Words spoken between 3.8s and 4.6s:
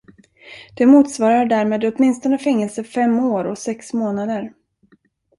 månader.